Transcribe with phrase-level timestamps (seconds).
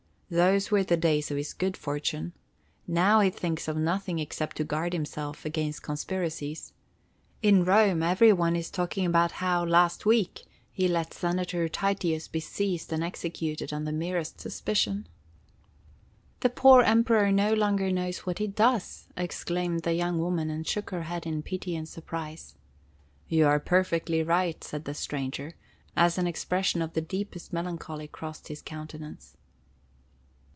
[0.33, 2.31] Those were the days of his good fortune.
[2.87, 6.71] Now he thinks of nothing except to guard himself against conspiracies.
[7.43, 12.39] In Rome, every one is talking about how, last week, he let Senator Titius be
[12.39, 15.05] seized and executed on the merest suspicion."
[16.39, 20.91] "The poor Emperor no longer knows what he does!" exclaimed the young woman; and shook
[20.91, 22.55] her head in pity and surprise.
[23.27, 25.55] "You are perfectly right," said the stranger,
[25.97, 29.35] as an expression of the deepest melancholy crossed his countenance.